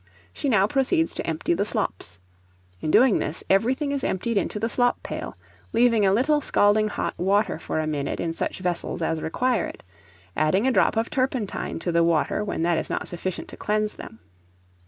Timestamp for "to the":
11.77-12.03